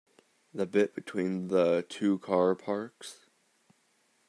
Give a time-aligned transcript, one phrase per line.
[0.51, 3.27] The bit between the two car parks?